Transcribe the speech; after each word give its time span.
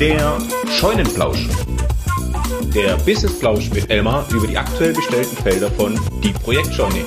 Der 0.00 0.38
Scheunenplausch. 0.66 1.46
Der 2.74 2.96
Businessplausch 3.04 3.70
mit 3.70 3.90
Elmar 3.90 4.24
über 4.32 4.46
die 4.46 4.56
aktuell 4.56 4.94
gestellten 4.94 5.36
Felder 5.36 5.70
von 5.72 6.00
Die 6.24 6.32
Projektscheune. 6.32 7.04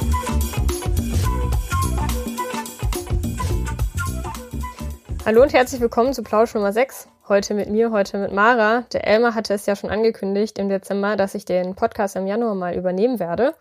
Hallo 5.26 5.42
und 5.42 5.54
herzlich 5.54 5.82
willkommen 5.82 6.14
zu 6.14 6.22
Plausch 6.22 6.54
Nummer 6.54 6.72
6. 6.72 7.08
Heute 7.28 7.56
mit 7.56 7.68
mir, 7.72 7.90
heute 7.90 8.20
mit 8.20 8.32
Mara. 8.32 8.84
Der 8.94 9.08
Elmar 9.08 9.34
hatte 9.34 9.56
es 9.56 9.66
ja 9.66 9.76
schon 9.76 9.90
angekündigt 9.90 10.60
im 10.60 10.70
Dezember, 10.70 11.16
dass 11.16 11.34
ich 11.34 11.46
den 11.46 11.74
Podcast 11.74 12.16
im 12.16 12.28
Januar 12.28 12.54
mal 12.54 12.76
übernehmen 12.76 13.20
werde. 13.20 13.56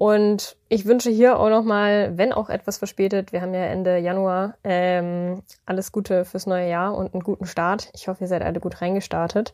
Und 0.00 0.56
ich 0.70 0.86
wünsche 0.86 1.10
hier 1.10 1.38
auch 1.38 1.50
nochmal, 1.50 2.16
wenn 2.16 2.32
auch 2.32 2.48
etwas 2.48 2.78
verspätet, 2.78 3.34
wir 3.34 3.42
haben 3.42 3.52
ja 3.52 3.66
Ende 3.66 3.98
Januar, 3.98 4.54
ähm, 4.64 5.42
alles 5.66 5.92
Gute 5.92 6.24
fürs 6.24 6.46
neue 6.46 6.70
Jahr 6.70 6.96
und 6.96 7.12
einen 7.12 7.22
guten 7.22 7.44
Start. 7.44 7.90
Ich 7.92 8.08
hoffe, 8.08 8.24
ihr 8.24 8.28
seid 8.28 8.40
alle 8.40 8.60
gut 8.60 8.80
reingestartet. 8.80 9.52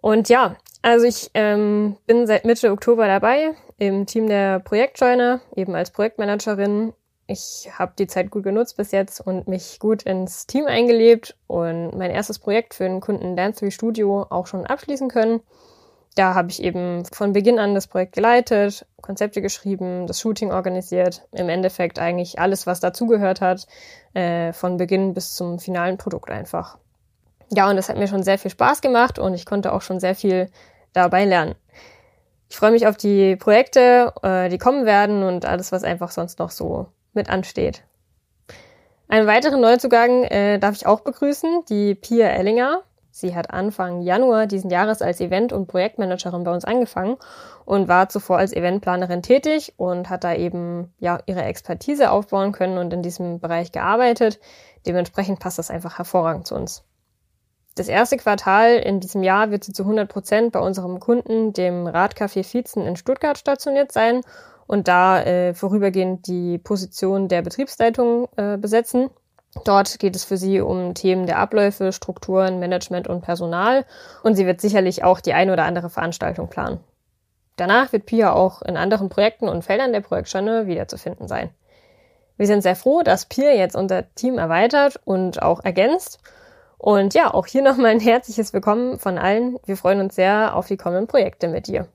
Und 0.00 0.28
ja, 0.28 0.56
also 0.82 1.06
ich 1.06 1.30
ähm, 1.34 1.96
bin 2.04 2.26
seit 2.26 2.44
Mitte 2.44 2.72
Oktober 2.72 3.06
dabei 3.06 3.52
im 3.78 4.06
Team 4.06 4.26
der 4.26 4.58
Projektjoiner, 4.58 5.40
eben 5.54 5.76
als 5.76 5.92
Projektmanagerin. 5.92 6.92
Ich 7.28 7.70
habe 7.78 7.92
die 7.96 8.08
Zeit 8.08 8.28
gut 8.28 8.42
genutzt 8.42 8.76
bis 8.76 8.90
jetzt 8.90 9.20
und 9.20 9.46
mich 9.46 9.78
gut 9.78 10.02
ins 10.02 10.48
Team 10.48 10.66
eingelebt 10.66 11.36
und 11.46 11.96
mein 11.96 12.10
erstes 12.10 12.40
Projekt 12.40 12.74
für 12.74 12.88
den 12.88 13.00
Kunden 13.00 13.36
Dance 13.36 13.64
3 13.64 13.70
Studio 13.70 14.26
auch 14.30 14.48
schon 14.48 14.66
abschließen 14.66 15.08
können 15.08 15.42
da 16.14 16.34
habe 16.34 16.50
ich 16.50 16.62
eben 16.62 17.04
von 17.06 17.32
Beginn 17.32 17.58
an 17.58 17.74
das 17.74 17.86
Projekt 17.86 18.14
geleitet, 18.14 18.86
Konzepte 19.00 19.40
geschrieben, 19.40 20.06
das 20.06 20.20
Shooting 20.20 20.52
organisiert, 20.52 21.26
im 21.32 21.48
Endeffekt 21.48 21.98
eigentlich 21.98 22.38
alles, 22.38 22.66
was 22.66 22.80
dazugehört 22.80 23.40
hat, 23.40 23.66
äh, 24.14 24.52
von 24.52 24.76
Beginn 24.76 25.14
bis 25.14 25.34
zum 25.34 25.58
finalen 25.58 25.96
Produkt 25.96 26.30
einfach. 26.30 26.78
Ja, 27.50 27.68
und 27.68 27.76
das 27.76 27.88
hat 27.88 27.98
mir 27.98 28.08
schon 28.08 28.22
sehr 28.22 28.38
viel 28.38 28.50
Spaß 28.50 28.80
gemacht 28.80 29.18
und 29.18 29.34
ich 29.34 29.46
konnte 29.46 29.72
auch 29.72 29.82
schon 29.82 30.00
sehr 30.00 30.14
viel 30.14 30.50
dabei 30.92 31.24
lernen. 31.24 31.54
Ich 32.50 32.56
freue 32.56 32.72
mich 32.72 32.86
auf 32.86 32.98
die 32.98 33.36
Projekte, 33.36 34.12
äh, 34.22 34.50
die 34.50 34.58
kommen 34.58 34.84
werden 34.84 35.22
und 35.22 35.46
alles, 35.46 35.72
was 35.72 35.84
einfach 35.84 36.10
sonst 36.10 36.38
noch 36.38 36.50
so 36.50 36.88
mit 37.14 37.30
ansteht. 37.30 37.84
Einen 39.08 39.26
weiteren 39.26 39.60
Neuzugang 39.60 40.24
äh, 40.24 40.58
darf 40.58 40.74
ich 40.74 40.86
auch 40.86 41.00
begrüßen, 41.00 41.64
die 41.68 41.94
Pia 41.94 42.28
Ellinger. 42.28 42.82
Sie 43.14 43.36
hat 43.36 43.50
Anfang 43.50 44.00
Januar 44.00 44.46
diesen 44.46 44.70
Jahres 44.70 45.02
als 45.02 45.20
Event- 45.20 45.52
und 45.52 45.66
Projektmanagerin 45.66 46.44
bei 46.44 46.50
uns 46.50 46.64
angefangen 46.64 47.18
und 47.66 47.86
war 47.86 48.08
zuvor 48.08 48.38
als 48.38 48.54
Eventplanerin 48.54 49.20
tätig 49.20 49.74
und 49.76 50.08
hat 50.08 50.24
da 50.24 50.34
eben 50.34 50.94
ja 50.98 51.18
ihre 51.26 51.42
Expertise 51.42 52.10
aufbauen 52.10 52.52
können 52.52 52.78
und 52.78 52.90
in 52.94 53.02
diesem 53.02 53.38
Bereich 53.38 53.70
gearbeitet. 53.70 54.40
Dementsprechend 54.86 55.40
passt 55.40 55.58
das 55.58 55.70
einfach 55.70 55.98
hervorragend 55.98 56.46
zu 56.46 56.54
uns. 56.54 56.84
Das 57.74 57.88
erste 57.88 58.16
Quartal 58.16 58.76
in 58.76 59.00
diesem 59.00 59.22
Jahr 59.22 59.50
wird 59.50 59.64
sie 59.64 59.74
zu 59.74 59.82
100 59.82 60.08
Prozent 60.08 60.52
bei 60.52 60.60
unserem 60.60 60.98
Kunden, 60.98 61.52
dem 61.52 61.86
Radcafé 61.86 62.44
Vietzen 62.44 62.86
in 62.86 62.96
Stuttgart, 62.96 63.36
stationiert 63.36 63.92
sein 63.92 64.22
und 64.66 64.88
da 64.88 65.22
äh, 65.22 65.52
vorübergehend 65.52 66.26
die 66.26 66.56
Position 66.56 67.28
der 67.28 67.42
Betriebsleitung 67.42 68.28
äh, 68.36 68.56
besetzen. 68.56 69.10
Dort 69.64 69.98
geht 69.98 70.16
es 70.16 70.24
für 70.24 70.36
sie 70.36 70.60
um 70.60 70.94
Themen 70.94 71.26
der 71.26 71.38
Abläufe, 71.38 71.92
Strukturen, 71.92 72.58
Management 72.58 73.06
und 73.06 73.20
Personal 73.20 73.84
und 74.22 74.34
sie 74.34 74.46
wird 74.46 74.60
sicherlich 74.60 75.04
auch 75.04 75.20
die 75.20 75.34
eine 75.34 75.52
oder 75.52 75.64
andere 75.64 75.90
Veranstaltung 75.90 76.48
planen. 76.48 76.80
Danach 77.56 77.92
wird 77.92 78.06
Pia 78.06 78.32
auch 78.32 78.62
in 78.62 78.76
anderen 78.76 79.08
Projekten 79.08 79.48
und 79.48 79.62
Feldern 79.62 79.92
der 79.92 80.00
Projektscheine 80.00 80.66
wiederzufinden 80.66 81.28
sein. 81.28 81.50
Wir 82.38 82.46
sind 82.46 82.62
sehr 82.62 82.76
froh, 82.76 83.02
dass 83.02 83.26
Pia 83.26 83.52
jetzt 83.52 83.76
unser 83.76 84.12
Team 84.14 84.38
erweitert 84.38 84.98
und 85.04 85.42
auch 85.42 85.62
ergänzt. 85.62 86.18
Und 86.78 87.14
ja, 87.14 87.32
auch 87.32 87.46
hier 87.46 87.62
nochmal 87.70 87.90
ein 87.90 88.00
herzliches 88.00 88.52
Willkommen 88.52 88.98
von 88.98 89.18
allen. 89.18 89.58
Wir 89.66 89.76
freuen 89.76 90.00
uns 90.00 90.16
sehr 90.16 90.56
auf 90.56 90.66
die 90.66 90.78
kommenden 90.78 91.06
Projekte 91.06 91.46
mit 91.48 91.66
dir. 91.66 91.88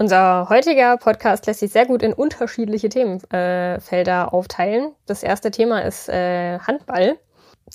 Unser 0.00 0.48
heutiger 0.48 0.96
Podcast 0.96 1.46
lässt 1.46 1.58
sich 1.58 1.72
sehr 1.72 1.84
gut 1.84 2.04
in 2.04 2.12
unterschiedliche 2.12 2.88
Themenfelder 2.88 4.22
äh, 4.22 4.30
aufteilen. 4.30 4.92
Das 5.06 5.24
erste 5.24 5.50
Thema 5.50 5.80
ist 5.80 6.08
äh, 6.08 6.60
Handball. 6.60 7.18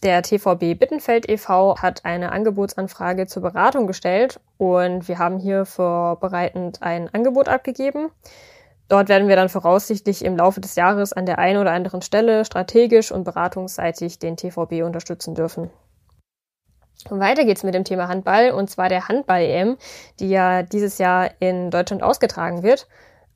Der 0.04 0.22
TVB 0.22 0.80
Bittenfeld 0.80 1.30
e.V. 1.30 1.80
hat 1.80 2.06
eine 2.06 2.32
Angebotsanfrage 2.32 3.28
zur 3.28 3.42
Beratung 3.42 3.88
gestellt 3.88 4.40
und 4.58 5.10
wir 5.10 5.20
haben 5.20 5.38
hier 5.38 5.66
vorbereitend 5.66 6.82
ein 6.82 7.14
Angebot 7.14 7.50
abgegeben. 7.50 8.10
Dort 8.88 9.10
werden 9.10 9.28
wir 9.28 9.36
dann 9.36 9.50
voraussichtlich 9.50 10.24
im 10.24 10.38
Laufe 10.38 10.62
des 10.62 10.76
Jahres 10.76 11.12
an 11.12 11.26
der 11.26 11.40
einen 11.40 11.60
oder 11.60 11.72
anderen 11.72 12.02
Stelle 12.02 12.46
strategisch 12.46 13.12
und 13.12 13.26
beratungsseitig 13.26 14.20
den 14.20 14.38
TVB 14.38 14.84
unterstützen 14.84 15.36
dürfen. 15.36 15.72
Weiter 17.10 17.46
geht's 17.46 17.64
mit 17.64 17.74
dem 17.74 17.84
Thema 17.84 18.08
Handball 18.08 18.52
und 18.52 18.70
zwar 18.70 18.90
der 18.90 19.08
Handball-EM, 19.08 19.78
die 20.20 20.30
ja 20.30 20.64
dieses 20.64 20.98
Jahr 20.98 21.30
in 21.40 21.72
Deutschland 21.72 22.04
ausgetragen 22.04 22.64
wird. 22.64 22.88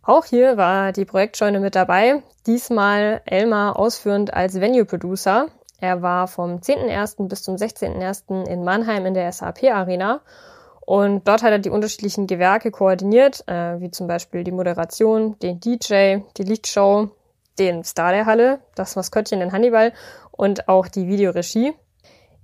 Auch 0.04 0.26
hier 0.26 0.58
war 0.58 0.94
die 0.94 1.06
Projektscheune 1.06 1.60
mit 1.60 1.76
dabei, 1.76 2.24
diesmal 2.46 3.22
Elmar 3.26 3.78
ausführend 3.78 4.34
als 4.34 4.60
Venue-Producer. 4.60 5.48
Er 5.80 6.02
war 6.02 6.28
vom 6.28 6.58
10.01. 6.58 7.28
bis 7.28 7.44
zum 7.44 7.56
16.01. 7.56 8.48
in 8.48 8.64
Mannheim 8.64 9.06
in 9.06 9.14
der 9.14 9.32
SAP-Arena 9.32 10.22
und 10.88 11.28
dort 11.28 11.44
hat 11.44 11.52
er 11.52 11.60
die 11.60 11.70
unterschiedlichen 11.70 12.28
Gewerke 12.28 12.72
koordiniert, 12.72 13.44
äh, 13.48 13.82
wie 13.82 13.92
zum 13.92 14.08
Beispiel 14.08 14.46
die 14.46 14.54
Moderation, 14.54 15.38
den 15.40 15.60
DJ, 15.60 16.20
die 16.38 16.44
Lichtshow, 16.44 17.10
den 17.60 17.84
Star 17.84 18.14
der 18.14 18.26
Halle, 18.26 18.62
das 18.76 18.96
Maskottchen, 18.96 19.42
den 19.42 19.52
Hannibal 19.52 19.92
und 20.32 20.70
auch 20.70 20.88
die 20.88 21.10
Videoregie. 21.10 21.74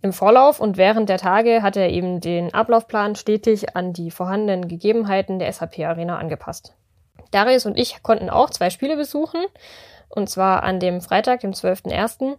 Im 0.04 0.12
Vorlauf 0.12 0.60
und 0.60 0.76
während 0.76 1.08
der 1.08 1.18
Tage 1.18 1.64
hat 1.64 1.78
er 1.78 1.90
eben 1.90 2.20
den 2.20 2.54
Ablaufplan 2.54 3.16
stetig 3.16 3.74
an 3.78 3.94
die 3.94 4.12
vorhandenen 4.12 4.68
Gegebenheiten 4.68 5.40
der 5.40 5.52
SAP-Arena 5.52 6.18
angepasst. 6.18 6.76
Darius 7.32 7.66
und 7.66 7.80
ich 7.80 8.04
konnten 8.04 8.30
auch 8.30 8.50
zwei 8.50 8.70
Spiele 8.70 8.98
besuchen, 8.98 9.40
und 10.10 10.30
zwar 10.30 10.64
an 10.64 10.82
dem 10.82 11.00
Freitag, 11.00 11.40
dem 11.40 11.52
12.01. 11.52 12.36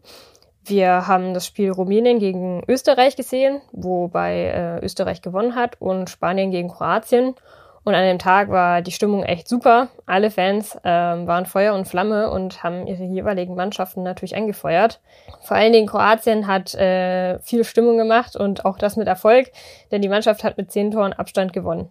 Wir 0.63 1.07
haben 1.07 1.33
das 1.33 1.47
Spiel 1.47 1.71
Rumänien 1.71 2.19
gegen 2.19 2.63
Österreich 2.69 3.17
gesehen, 3.17 3.63
wobei 3.73 4.43
äh, 4.45 4.85
Österreich 4.85 5.23
gewonnen 5.23 5.55
hat, 5.55 5.81
und 5.81 6.11
Spanien 6.11 6.51
gegen 6.51 6.69
Kroatien. 6.69 7.35
Und 7.85 7.95
an 7.95 8.05
dem 8.05 8.19
Tag 8.19 8.49
war 8.49 8.81
die 8.81 8.93
Stimmung 8.93 9.25
echt 9.25 9.47
super. 9.47 9.89
Alle 10.07 10.31
Fans 10.31 10.77
ähm, 10.85 11.27
waren 11.27 11.45
Feuer 11.45 11.75
und 11.75 11.87
Flamme 11.87 12.31
und 12.31 12.63
haben 12.63 12.87
ihre 12.87 13.05
jeweiligen 13.05 13.55
Mannschaften 13.55 14.03
natürlich 14.03 14.37
angefeuert. 14.37 15.01
Vor 15.43 15.57
allen 15.57 15.75
Dingen 15.75 15.87
Kroatien 15.87 16.47
hat 16.47 16.75
äh, 16.75 17.39
viel 17.41 17.63
Stimmung 17.63 17.99
gemacht 17.99 18.37
und 18.37 18.65
auch 18.65 18.79
das 18.79 18.97
mit 18.97 19.07
Erfolg, 19.07 19.53
denn 19.91 20.01
die 20.01 20.09
Mannschaft 20.09 20.45
hat 20.45 20.57
mit 20.57 20.73
zehn 20.73 20.91
Toren 20.91 21.13
Abstand 21.13 21.53
gewonnen. 21.53 21.91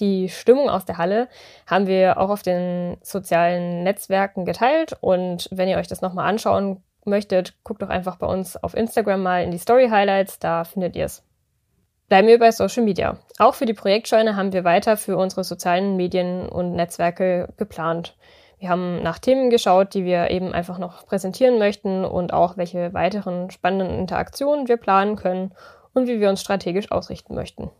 Die 0.00 0.28
Stimmung 0.28 0.68
aus 0.68 0.84
der 0.84 0.98
Halle 0.98 1.28
haben 1.66 1.86
wir 1.86 2.18
auch 2.18 2.28
auf 2.28 2.42
den 2.42 2.98
sozialen 3.00 3.82
Netzwerken 3.82 4.44
geteilt 4.44 4.94
und 5.00 5.48
wenn 5.50 5.68
ihr 5.68 5.78
euch 5.78 5.88
das 5.88 6.02
nochmal 6.02 6.28
anschauen 6.28 6.82
möchtet, 7.06 7.54
guckt 7.64 7.80
doch 7.80 7.88
einfach 7.88 8.16
bei 8.16 8.26
uns 8.26 8.62
auf 8.62 8.74
Instagram 8.74 9.22
mal 9.22 9.42
in 9.42 9.50
die 9.50 9.58
Story 9.58 9.88
Highlights, 9.88 10.38
da 10.38 10.64
findet 10.64 10.94
ihr 10.96 11.06
es. 11.06 11.25
Bleiben 12.08 12.28
wir 12.28 12.38
bei 12.38 12.52
Social 12.52 12.84
Media. 12.84 13.18
Auch 13.38 13.54
für 13.54 13.66
die 13.66 13.74
Projektscheune 13.74 14.36
haben 14.36 14.52
wir 14.52 14.62
weiter 14.62 14.96
für 14.96 15.16
unsere 15.16 15.42
sozialen 15.42 15.96
Medien 15.96 16.48
und 16.48 16.72
Netzwerke 16.72 17.48
geplant. 17.56 18.16
Wir 18.60 18.68
haben 18.68 19.02
nach 19.02 19.18
Themen 19.18 19.50
geschaut, 19.50 19.92
die 19.92 20.04
wir 20.04 20.30
eben 20.30 20.54
einfach 20.54 20.78
noch 20.78 21.04
präsentieren 21.06 21.58
möchten 21.58 22.04
und 22.04 22.32
auch 22.32 22.56
welche 22.56 22.94
weiteren 22.94 23.50
spannenden 23.50 23.98
Interaktionen 23.98 24.68
wir 24.68 24.76
planen 24.76 25.16
können 25.16 25.52
und 25.94 26.06
wie 26.06 26.20
wir 26.20 26.28
uns 26.28 26.40
strategisch 26.40 26.92
ausrichten 26.92 27.34
möchten. 27.34 27.70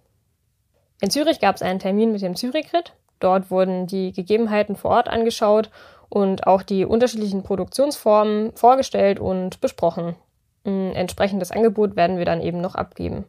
In 1.01 1.11
Zürich 1.11 1.39
gab 1.41 1.55
es 1.55 1.63
einen 1.63 1.79
Termin 1.79 2.11
mit 2.11 2.23
dem 2.23 2.35
Zürich-Rit. 2.35 2.95
Dort 3.21 3.51
wurden 3.51 3.87
die 3.87 4.13
Gegebenheiten 4.13 4.75
vor 4.75 4.91
Ort 4.91 5.09
angeschaut 5.09 5.71
und 6.09 6.47
auch 6.49 6.63
die 6.63 6.85
unterschiedlichen 6.85 7.45
Produktionsformen 7.45 8.53
vorgestellt 8.57 9.21
und 9.21 9.61
besprochen. 9.61 10.17
Ein 10.65 10.95
entsprechendes 10.97 11.53
Angebot 11.53 11.95
werden 11.95 12.19
wir 12.19 12.25
dann 12.25 12.41
eben 12.41 12.61
noch 12.61 12.75
abgeben. 12.75 13.25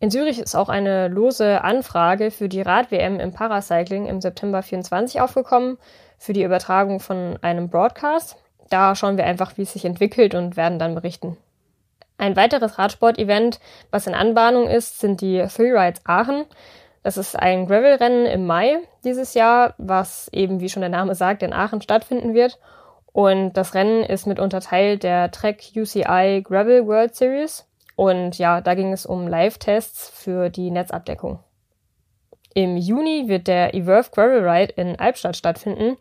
In 0.00 0.12
Zürich 0.12 0.38
ist 0.38 0.54
auch 0.54 0.68
eine 0.68 1.08
lose 1.08 1.62
Anfrage 1.64 2.30
für 2.30 2.48
die 2.48 2.62
Rad-WM 2.62 3.18
im 3.18 3.32
Paracycling 3.32 4.06
im 4.06 4.20
September 4.20 4.62
24 4.62 5.20
aufgekommen, 5.20 5.76
für 6.18 6.32
die 6.32 6.44
Übertragung 6.44 7.00
von 7.00 7.36
einem 7.42 7.68
Broadcast. 7.68 8.36
Da 8.70 8.94
schauen 8.94 9.16
wir 9.16 9.24
einfach, 9.24 9.56
wie 9.56 9.62
es 9.62 9.72
sich 9.72 9.84
entwickelt 9.84 10.34
und 10.34 10.56
werden 10.56 10.78
dann 10.78 10.94
berichten. 10.94 11.36
Ein 12.16 12.36
weiteres 12.36 12.78
Radsport-Event, 12.78 13.58
was 13.90 14.06
in 14.06 14.14
Anbahnung 14.14 14.68
ist, 14.68 15.00
sind 15.00 15.20
die 15.20 15.44
Three 15.48 15.72
Rides 15.72 16.02
Aachen. 16.04 16.44
Das 17.02 17.16
ist 17.16 17.36
ein 17.36 17.66
Gravel-Rennen 17.66 18.26
im 18.26 18.46
Mai 18.46 18.78
dieses 19.04 19.34
Jahr, 19.34 19.74
was 19.78 20.28
eben, 20.32 20.60
wie 20.60 20.68
schon 20.68 20.82
der 20.82 20.90
Name 20.90 21.16
sagt, 21.16 21.42
in 21.42 21.52
Aachen 21.52 21.80
stattfinden 21.80 22.34
wird. 22.34 22.58
Und 23.12 23.54
das 23.54 23.74
Rennen 23.74 24.04
ist 24.04 24.26
mit 24.26 24.38
unterteilt 24.38 25.02
der 25.02 25.32
Trek 25.32 25.72
UCI 25.74 26.42
Gravel 26.44 26.86
World 26.86 27.16
Series. 27.16 27.68
Und 27.98 28.38
ja, 28.38 28.60
da 28.60 28.74
ging 28.74 28.92
es 28.92 29.06
um 29.06 29.26
Live-Tests 29.26 30.08
für 30.10 30.50
die 30.50 30.70
Netzabdeckung. 30.70 31.40
Im 32.54 32.76
Juni 32.76 33.24
wird 33.26 33.48
der 33.48 33.74
Evolve 33.74 34.10
Gravel 34.12 34.48
Ride 34.48 34.72
in 34.74 35.00
Albstadt 35.00 35.36
stattfinden. 35.36 35.96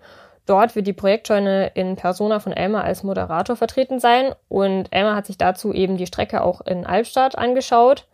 Dort 0.46 0.76
wird 0.76 0.86
die 0.86 0.94
Projektscheune 0.94 1.72
in 1.74 1.96
Persona 1.96 2.40
von 2.40 2.54
Elmar 2.54 2.84
als 2.84 3.02
Moderator 3.02 3.56
vertreten 3.56 4.00
sein 4.00 4.36
und 4.48 4.94
Elmar 4.94 5.16
hat 5.16 5.26
sich 5.26 5.40
dazu 5.40 5.74
eben 5.74 5.98
die 5.98 6.06
Strecke 6.06 6.44
auch 6.44 6.62
in 6.62 6.86
Albstadt 6.86 7.36
angeschaut. 7.36 8.06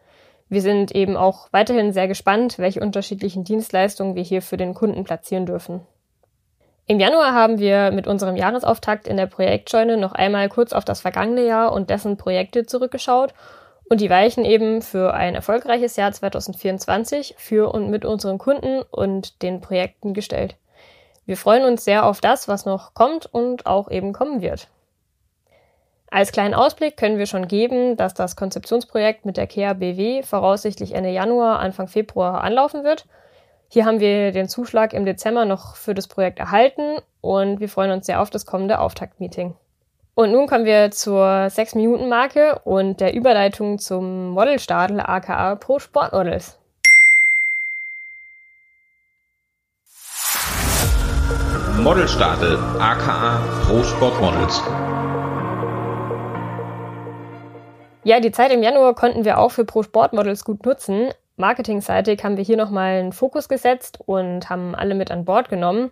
Wir 0.47 0.61
sind 0.61 0.95
eben 0.95 1.17
auch 1.17 1.49
weiterhin 1.51 1.91
sehr 1.91 2.07
gespannt, 2.07 2.59
welche 2.59 2.79
unterschiedlichen 2.79 3.43
Dienstleistungen 3.43 4.15
wir 4.15 4.23
hier 4.23 4.41
für 4.41 4.55
den 4.55 4.75
Kunden 4.75 5.03
platzieren 5.03 5.45
dürfen. 5.45 5.81
Im 6.87 7.01
Januar 7.01 7.33
haben 7.33 7.59
wir 7.59 7.91
mit 7.91 8.07
unserem 8.07 8.37
Jahresauftakt 8.37 9.09
in 9.09 9.17
der 9.17 9.27
Projektscheune 9.27 9.97
noch 9.97 10.13
einmal 10.13 10.47
kurz 10.47 10.71
auf 10.71 10.85
das 10.85 11.01
vergangene 11.01 11.45
Jahr 11.45 11.73
und 11.73 11.89
dessen 11.89 12.15
Projekte 12.15 12.65
zurückgeschaut 12.65 13.33
und 13.89 14.01
die 14.01 14.09
Weichen 14.09 14.45
eben 14.45 14.81
für 14.81 15.13
ein 15.13 15.35
erfolgreiches 15.35 15.95
Jahr 15.95 16.11
2024 16.11 17.35
für 17.37 17.73
und 17.73 17.89
mit 17.89 18.05
unseren 18.05 18.37
Kunden 18.37 18.81
und 18.81 19.41
den 19.41 19.61
Projekten 19.61 20.13
gestellt. 20.13 20.55
Wir 21.25 21.37
freuen 21.37 21.65
uns 21.65 21.85
sehr 21.85 22.05
auf 22.05 22.21
das, 22.21 22.47
was 22.47 22.65
noch 22.65 22.93
kommt 22.93 23.25
und 23.25 23.65
auch 23.65 23.89
eben 23.89 24.13
kommen 24.13 24.41
wird. 24.41 24.67
Als 26.09 26.31
kleinen 26.31 26.53
Ausblick 26.53 26.97
können 26.97 27.17
wir 27.17 27.25
schon 27.25 27.47
geben, 27.47 27.97
dass 27.97 28.13
das 28.13 28.35
Konzeptionsprojekt 28.35 29.25
mit 29.25 29.37
der 29.37 29.47
KEA 29.47 29.73
BW 29.73 30.21
voraussichtlich 30.23 30.93
Ende 30.93 31.09
Januar, 31.09 31.59
Anfang 31.59 31.87
Februar 31.87 32.43
anlaufen 32.43 32.83
wird– 32.83 33.05
hier 33.73 33.85
haben 33.85 33.99
wir 33.99 34.31
den 34.31 34.47
Zuschlag 34.47 34.93
im 34.93 35.03
Dezember 35.03 35.45
noch 35.45 35.75
für 35.75 35.95
das 35.95 36.07
Projekt 36.07 36.37
erhalten 36.37 36.97
und 37.21 37.59
wir 37.59 37.67
freuen 37.67 37.89
uns 37.89 38.05
sehr 38.05 38.21
auf 38.21 38.29
das 38.29 38.45
kommende 38.45 38.77
Auftaktmeeting. 38.77 39.55
Und 40.15 40.31
nun 40.31 40.45
kommen 40.45 40.65
wir 40.65 40.91
zur 40.91 41.25
6-Minuten-Marke 41.25 42.59
und 42.65 43.01
der 43.01 43.15
Überleitung 43.15 43.79
zum 43.79 44.29
Modelstadel 44.29 44.99
aka 44.99 45.55
Pro 45.55 45.79
Sportmodels. 45.79 46.55
Modelstadel 51.79 52.59
aka 52.79 53.41
Pro 53.65 53.81
Sportmodels. 53.81 54.61
Ja, 58.03 58.19
die 58.19 58.31
Zeit 58.31 58.51
im 58.51 58.61
Januar 58.61 58.93
konnten 58.93 59.25
wir 59.25 59.39
auch 59.39 59.49
für 59.49 59.65
Pro 59.65 59.81
Sportmodels 59.81 60.45
gut 60.45 60.63
nutzen, 60.63 61.09
marketingseitig 61.37 62.23
haben 62.23 62.37
wir 62.37 62.43
hier 62.43 62.57
nochmal 62.57 62.99
einen 62.99 63.13
Fokus 63.13 63.49
gesetzt 63.49 63.97
und 64.05 64.47
haben 64.47 64.75
alle 64.75 64.93
mit 64.93 65.09
an 65.09 65.25
Bord 65.25 65.49
genommen. 65.49 65.91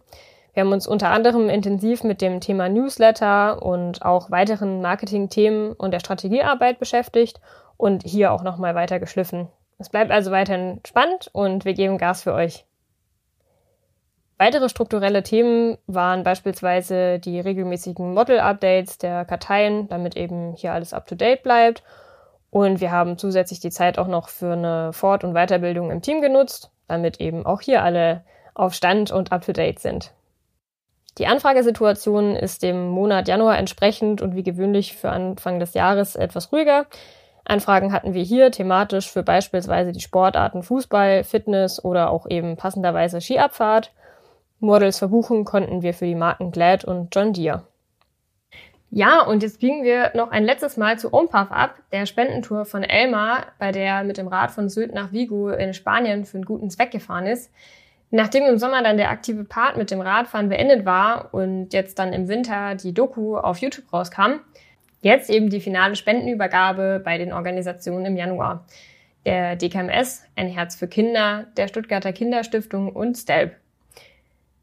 Wir 0.54 0.62
haben 0.62 0.72
uns 0.74 0.88
unter 0.88 1.10
anderem 1.10 1.50
intensiv 1.50 2.04
mit 2.04 2.22
dem 2.22 2.42
Thema 2.42 2.68
Newsletter 2.68 3.62
und 3.62 4.04
auch 4.04 4.32
weiteren 4.32 4.82
Marketing-Themen 4.82 5.74
und 5.74 5.92
der 5.92 6.00
Strategiearbeit 6.00 6.80
beschäftigt 6.80 7.40
und 7.78 8.04
hier 8.04 8.34
auch 8.34 8.44
nochmal 8.44 8.76
weiter 8.76 9.00
geschliffen. 9.00 9.48
Es 9.80 9.90
bleibt 9.90 10.12
also 10.12 10.32
weiterhin 10.32 10.82
spannend 10.86 11.30
und 11.32 11.66
wir 11.66 11.74
geben 11.74 11.98
Gas 11.98 12.24
für 12.24 12.34
euch. 12.34 12.66
Weitere 14.38 14.70
strukturelle 14.70 15.24
Themen 15.24 15.78
waren 15.88 16.24
beispielsweise 16.24 17.20
die 17.20 17.40
regelmäßigen 17.40 18.14
Model-Updates 18.14 18.98
der 18.98 19.24
Karteien, 19.24 19.88
damit 19.88 20.18
eben 20.18 20.54
hier 20.54 20.74
alles 20.74 20.94
up-to-date 20.94 21.44
bleibt 21.44 21.84
und 22.52 22.82
wir 22.82 22.92
haben 22.92 23.18
zusätzlich 23.18 23.62
die 23.62 23.72
Zeit 23.72 23.98
auch 23.98 24.08
noch 24.08 24.28
für 24.28 24.54
eine 24.54 24.94
Fort- 24.94 25.24
und 25.24 25.34
Weiterbildung 25.34 25.90
im 25.90 26.02
Team 26.02 26.22
genutzt, 26.22 26.70
damit 26.88 27.22
eben 27.22 27.46
auch 27.46 27.62
hier 27.62 27.82
alle 27.82 28.24
auf 28.54 28.74
Stand 28.74 29.12
und 29.12 29.32
up-to-date 29.32 29.80
sind. 29.80 30.14
Die 31.18 31.28
Anfragesituation 31.28 32.36
ist 32.36 32.64
dem 32.64 32.88
Monat 32.90 33.28
Januar 33.28 33.58
entsprechend 33.58 34.22
und 34.22 34.36
wie 34.36 34.44
gewöhnlich 34.44 34.96
für 34.96 35.10
Anfang 35.10 35.60
des 35.60 35.74
Jahres 35.74 36.16
etwas 36.16 36.52
ruhiger. 36.52 36.86
Anfragen 37.44 37.92
hatten 37.92 38.14
wir 38.14 38.24
hier 38.24 38.52
thematisch 38.52 39.12
für 39.12 39.24
beispielsweise 39.24 39.92
die 39.92 40.00
Sportarten 40.00 40.64
Fußball, 40.64 41.24
Fitness 41.24 41.84
oder 41.84 42.12
auch 42.12 42.30
eben 42.30 42.56
passenderweise 42.56 43.20
Skiabfahrt. 43.20 43.92
Models 44.60 45.00
verbuchen 45.00 45.44
konnten 45.44 45.82
wir 45.82 45.94
für 45.94 46.06
die 46.06 46.16
Marken 46.16 46.52
Glad 46.52 46.86
und 46.86 47.14
John 47.14 47.34
Deere. 47.34 47.64
Ja, 48.94 49.22
und 49.22 49.42
jetzt 49.42 49.60
biegen 49.62 49.84
wir 49.84 50.12
noch 50.16 50.32
ein 50.32 50.44
letztes 50.44 50.76
Mal 50.76 51.00
zu 51.00 51.14
Ompav 51.14 51.50
ab, 51.52 51.76
der 51.92 52.06
Spendentour 52.06 52.66
von 52.66 52.84
Elmar, 52.84 53.48
bei 53.58 53.72
der 53.72 53.86
er 53.86 54.04
mit 54.04 54.18
dem 54.18 54.28
Rad 54.28 54.52
von 54.52 54.70
Sylt 54.70 54.94
nach 54.94 55.12
Vigo 55.14 55.50
in 55.50 55.74
Spanien 55.74 56.26
für 56.26 56.38
einen 56.38 56.46
guten 56.46 56.70
Zweck 56.70 56.92
gefahren 56.92 57.26
ist. 57.26 57.52
Nachdem 58.14 58.44
im 58.44 58.58
Sommer 58.58 58.84
dann 58.84 58.98
der 58.98 59.10
aktive 59.10 59.46
Part 59.46 59.78
mit 59.78 59.90
dem 59.90 60.02
Radfahren 60.02 60.50
beendet 60.50 60.86
war 60.86 61.34
und 61.34 61.74
jetzt 61.74 61.98
dann 61.98 62.12
im 62.12 62.28
Winter 62.28 62.76
die 62.76 62.94
Doku 62.94 63.38
auf 63.38 63.60
YouTube 63.60 63.92
rauskam, 63.92 64.42
jetzt 65.02 65.30
eben 65.30 65.50
die 65.50 65.62
finale 65.62 65.96
Spendenübergabe 65.96 67.02
bei 67.04 67.18
den 67.18 67.32
Organisationen 67.32 68.06
im 68.06 68.18
Januar. 68.18 68.66
Der 69.26 69.56
DKMS, 69.56 70.26
ein 70.36 70.48
Herz 70.48 70.76
für 70.76 70.90
Kinder, 70.90 71.46
der 71.56 71.70
Stuttgarter 71.70 72.12
Kinderstiftung 72.12 72.90
und 72.90 73.16
STELP. 73.16 73.56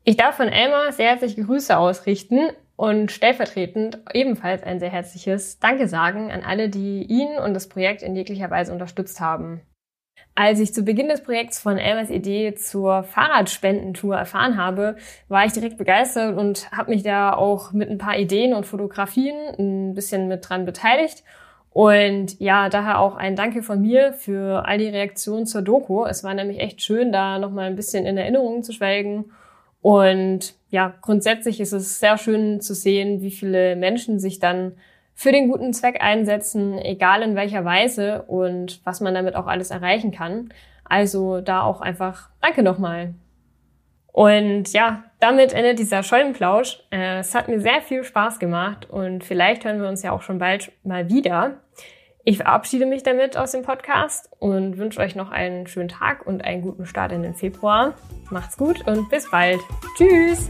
Ich 0.04 0.16
darf 0.16 0.36
von 0.36 0.48
Elmar 0.48 0.92
sehr 0.92 1.10
herzliche 1.10 1.42
Grüße 1.42 1.76
ausrichten 1.76 2.50
und 2.76 3.10
stellvertretend 3.10 3.98
ebenfalls 4.12 4.62
ein 4.62 4.78
sehr 4.78 4.90
herzliches 4.90 5.58
Danke 5.58 5.88
sagen 5.88 6.30
an 6.30 6.42
alle, 6.42 6.68
die 6.68 7.02
ihn 7.02 7.38
und 7.38 7.54
das 7.54 7.68
Projekt 7.68 8.02
in 8.02 8.14
jeglicher 8.14 8.50
Weise 8.50 8.72
unterstützt 8.72 9.20
haben. 9.20 9.62
Als 10.40 10.60
ich 10.60 10.72
zu 10.72 10.84
Beginn 10.84 11.08
des 11.08 11.24
Projekts 11.24 11.58
von 11.58 11.78
Elmers 11.78 12.10
Idee 12.10 12.54
zur 12.54 13.02
Fahrradspendentour 13.02 14.16
erfahren 14.16 14.56
habe, 14.56 14.94
war 15.26 15.44
ich 15.44 15.52
direkt 15.52 15.78
begeistert 15.78 16.38
und 16.38 16.70
habe 16.70 16.92
mich 16.92 17.02
da 17.02 17.32
auch 17.32 17.72
mit 17.72 17.90
ein 17.90 17.98
paar 17.98 18.16
Ideen 18.16 18.54
und 18.54 18.64
Fotografien 18.64 19.34
ein 19.58 19.94
bisschen 19.94 20.28
mit 20.28 20.48
dran 20.48 20.64
beteiligt. 20.64 21.24
Und 21.70 22.38
ja, 22.38 22.68
daher 22.68 23.00
auch 23.00 23.16
ein 23.16 23.34
Danke 23.34 23.64
von 23.64 23.82
mir 23.82 24.12
für 24.12 24.64
all 24.64 24.78
die 24.78 24.86
Reaktionen 24.86 25.44
zur 25.44 25.62
Doku. 25.62 26.04
Es 26.04 26.22
war 26.22 26.34
nämlich 26.34 26.60
echt 26.60 26.82
schön, 26.82 27.10
da 27.10 27.40
nochmal 27.40 27.66
ein 27.66 27.74
bisschen 27.74 28.06
in 28.06 28.16
Erinnerungen 28.16 28.62
zu 28.62 28.72
schwelgen 28.72 29.32
und 29.80 30.54
ja, 30.70 30.94
grundsätzlich 31.00 31.60
ist 31.60 31.72
es 31.72 31.98
sehr 31.98 32.18
schön 32.18 32.60
zu 32.60 32.74
sehen, 32.74 33.22
wie 33.22 33.30
viele 33.30 33.76
Menschen 33.76 34.18
sich 34.18 34.38
dann 34.38 34.72
für 35.18 35.32
den 35.32 35.48
guten 35.48 35.72
Zweck 35.72 36.00
einsetzen, 36.00 36.78
egal 36.78 37.22
in 37.22 37.34
welcher 37.34 37.64
Weise 37.64 38.22
und 38.28 38.80
was 38.84 39.00
man 39.00 39.14
damit 39.14 39.34
auch 39.34 39.48
alles 39.48 39.72
erreichen 39.72 40.12
kann. 40.12 40.50
Also 40.84 41.40
da 41.40 41.62
auch 41.62 41.80
einfach 41.80 42.30
Danke 42.40 42.62
nochmal. 42.62 43.14
Und 44.12 44.72
ja, 44.72 45.02
damit 45.18 45.52
endet 45.52 45.80
dieser 45.80 46.04
Schollenplausch. 46.04 46.84
Äh, 46.92 47.18
es 47.18 47.34
hat 47.34 47.48
mir 47.48 47.60
sehr 47.60 47.82
viel 47.82 48.04
Spaß 48.04 48.38
gemacht 48.38 48.88
und 48.88 49.24
vielleicht 49.24 49.64
hören 49.64 49.80
wir 49.80 49.88
uns 49.88 50.04
ja 50.04 50.12
auch 50.12 50.22
schon 50.22 50.38
bald 50.38 50.70
mal 50.84 51.08
wieder. 51.08 51.62
Ich 52.22 52.36
verabschiede 52.36 52.86
mich 52.86 53.02
damit 53.02 53.36
aus 53.36 53.50
dem 53.50 53.62
Podcast 53.62 54.30
und 54.38 54.78
wünsche 54.78 55.00
euch 55.00 55.16
noch 55.16 55.32
einen 55.32 55.66
schönen 55.66 55.88
Tag 55.88 56.26
und 56.28 56.44
einen 56.44 56.62
guten 56.62 56.86
Start 56.86 57.10
in 57.10 57.24
den 57.24 57.34
Februar. 57.34 57.94
Macht's 58.30 58.56
gut 58.56 58.86
und 58.86 59.08
bis 59.10 59.28
bald. 59.28 59.58
Tschüss! 59.96 60.48